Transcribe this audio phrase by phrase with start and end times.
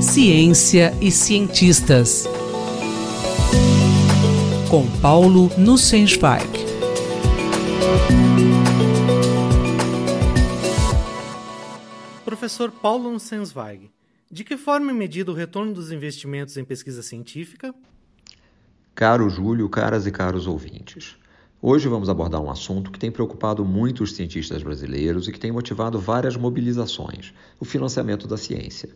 [0.00, 2.24] Ciência e cientistas.
[4.70, 6.48] Com Paulo Nussensweig.
[12.24, 13.90] Professor Paulo Nussensweig,
[14.30, 17.74] de que forma é medido o retorno dos investimentos em pesquisa científica?
[18.94, 21.16] Caro Júlio, caras e caros ouvintes.
[21.60, 25.50] Hoje vamos abordar um assunto que tem preocupado muito os cientistas brasileiros e que tem
[25.50, 28.90] motivado várias mobilizações: o financiamento da ciência.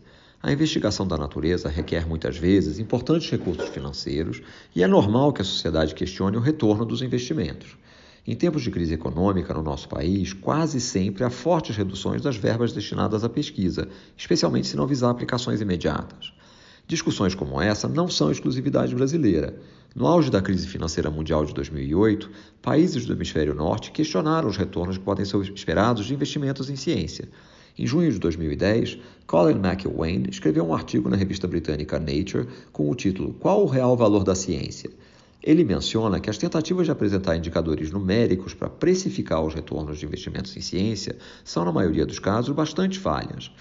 [0.45, 4.41] A investigação da natureza requer muitas vezes importantes recursos financeiros
[4.75, 7.77] e é normal que a sociedade questione o retorno dos investimentos.
[8.27, 12.73] Em tempos de crise econômica no nosso país, quase sempre há fortes reduções das verbas
[12.73, 16.33] destinadas à pesquisa, especialmente se não visar aplicações imediatas.
[16.85, 19.57] Discussões como essa não são exclusividade brasileira.
[19.95, 22.29] No auge da crise financeira mundial de 2008,
[22.61, 27.29] países do hemisfério norte questionaram os retornos que podem ser esperados de investimentos em ciência.
[27.75, 32.93] Em junho de 2010, Colin McElwain escreveu um artigo na revista britânica Nature com o
[32.93, 34.91] título Qual o real valor da ciência?
[35.41, 40.55] Ele menciona que as tentativas de apresentar indicadores numéricos para precificar os retornos de investimentos
[40.55, 43.51] em ciência são, na maioria dos casos, bastante falhas.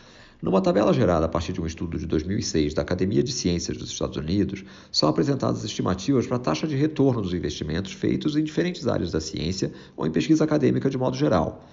[0.43, 3.91] Numa tabela gerada a partir de um estudo de 2006 da Academia de Ciências dos
[3.91, 8.87] Estados Unidos, são apresentadas estimativas para a taxa de retorno dos investimentos feitos em diferentes
[8.87, 11.65] áreas da ciência ou em pesquisa acadêmica de modo geral.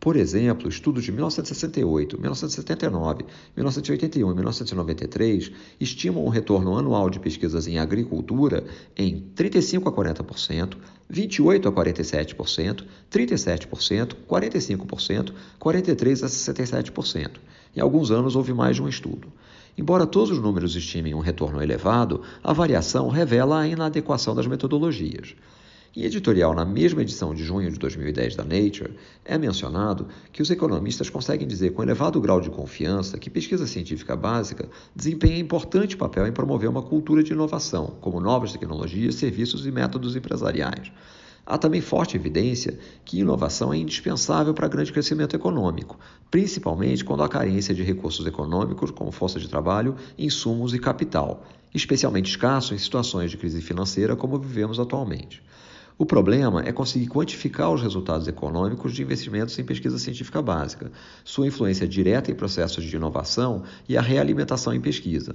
[0.00, 3.24] Por exemplo, estudos de 1968, 1979,
[3.56, 8.64] 1981 e 1993 estimam um retorno anual de pesquisas em agricultura
[8.96, 10.76] em 35 a 40%,
[11.10, 17.30] 28 a 47%, 37%, 45%, 43 a 67%.
[17.74, 19.32] Em alguns anos houve mais de um estudo.
[19.76, 25.34] Embora todos os números estimem um retorno elevado, a variação revela a inadequação das metodologias.
[25.96, 28.92] Em editorial na mesma edição de junho de 2010 da Nature,
[29.24, 34.14] é mencionado que os economistas conseguem dizer com elevado grau de confiança que pesquisa científica
[34.14, 39.72] básica desempenha importante papel em promover uma cultura de inovação, como novas tecnologias, serviços e
[39.72, 40.92] métodos empresariais.
[41.46, 45.98] Há também forte evidência que inovação é indispensável para grande crescimento econômico,
[46.30, 52.28] principalmente quando há carência de recursos econômicos, como força de trabalho, insumos e capital, especialmente
[52.28, 55.42] escasso em situações de crise financeira como vivemos atualmente.
[55.98, 60.92] O problema é conseguir quantificar os resultados econômicos de investimentos em pesquisa científica básica,
[61.24, 65.34] sua influência direta em processos de inovação e a realimentação em pesquisa.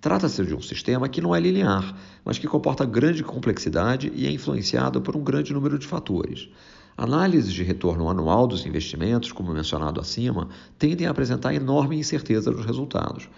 [0.00, 4.30] Trata-se de um sistema que não é linear, mas que comporta grande complexidade e é
[4.30, 6.48] influenciado por um grande número de fatores.
[6.96, 10.48] Análises de retorno anual dos investimentos, como mencionado acima,
[10.78, 13.28] tendem a apresentar enorme incerteza nos resultados.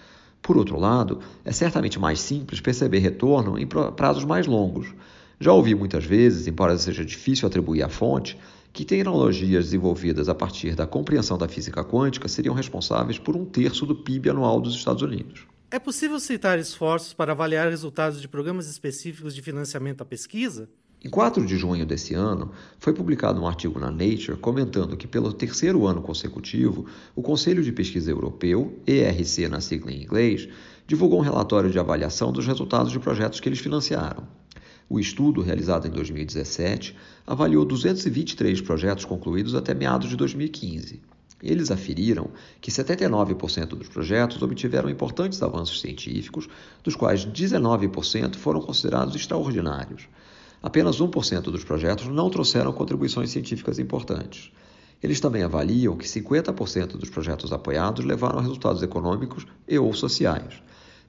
[0.43, 4.89] Por outro lado, é certamente mais simples perceber retorno em prazos mais longos.
[5.43, 8.39] Já ouvi muitas vezes, embora seja difícil atribuir a fonte,
[8.75, 13.87] que tecnologias desenvolvidas a partir da compreensão da física quântica seriam responsáveis por um terço
[13.87, 15.47] do PIB anual dos Estados Unidos.
[15.71, 20.69] É possível citar esforços para avaliar resultados de programas específicos de financiamento à pesquisa?
[21.03, 25.33] Em 4 de junho desse ano, foi publicado um artigo na Nature comentando que, pelo
[25.33, 26.85] terceiro ano consecutivo,
[27.17, 30.47] o Conselho de Pesquisa Europeu, ERC na sigla em inglês,
[30.87, 34.29] divulgou um relatório de avaliação dos resultados de projetos que eles financiaram.
[34.93, 41.01] O estudo, realizado em 2017, avaliou 223 projetos concluídos até meados de 2015.
[41.41, 42.29] Eles aferiram
[42.61, 46.49] que 79% dos projetos obtiveram importantes avanços científicos,
[46.83, 50.09] dos quais 19% foram considerados extraordinários.
[50.61, 54.51] Apenas 1% dos projetos não trouxeram contribuições científicas importantes.
[55.01, 60.61] Eles também avaliam que 50% dos projetos apoiados levaram a resultados econômicos e ou sociais.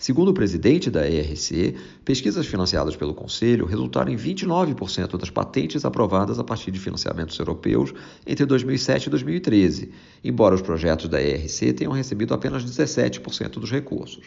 [0.02, 6.40] Segundo o presidente da ERC, pesquisas financiadas pelo Conselho resultaram em 29% das patentes aprovadas
[6.40, 7.94] a partir de financiamentos europeus
[8.26, 9.92] entre 2007 e 2013,
[10.24, 14.26] embora os projetos da ERC tenham recebido apenas 17% dos recursos.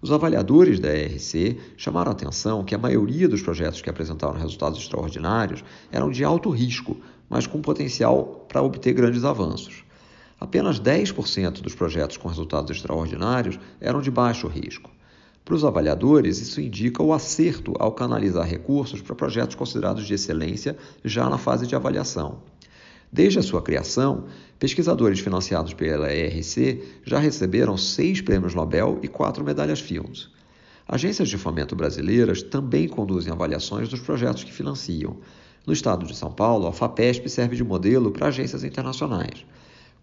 [0.00, 4.78] Os avaliadores da ERC chamaram a atenção que a maioria dos projetos que apresentaram resultados
[4.78, 6.96] extraordinários eram de alto risco,
[7.28, 9.83] mas com potencial para obter grandes avanços.
[10.44, 14.90] Apenas 10% dos projetos com resultados extraordinários eram de baixo risco.
[15.42, 20.76] Para os avaliadores, isso indica o acerto ao canalizar recursos para projetos considerados de excelência
[21.02, 22.42] já na fase de avaliação.
[23.10, 24.26] Desde a sua criação,
[24.58, 30.28] pesquisadores financiados pela ERC já receberam seis prêmios Nobel e quatro medalhas Fields.
[30.86, 35.16] Agências de fomento brasileiras também conduzem avaliações dos projetos que financiam.
[35.66, 39.46] No estado de São Paulo, a FAPESP serve de modelo para agências internacionais.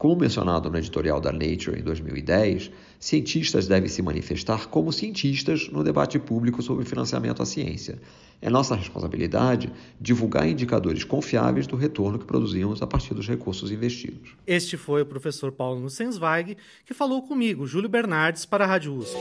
[0.02, 5.84] Como mencionado no editorial da Nature em 2010, cientistas devem se manifestar como cientistas no
[5.84, 8.00] debate público sobre financiamento à ciência.
[8.42, 14.36] É nossa responsabilidade divulgar indicadores confiáveis do retorno que produzimos a partir dos recursos investidos.
[14.48, 19.16] Este foi o professor Paulo Nussensweig que falou comigo, Júlio Bernardes, para a Rádio USP.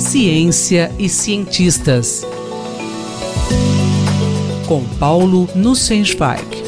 [0.00, 2.22] Ciência e cientistas.
[4.66, 6.64] Com Paulo Nussensweig.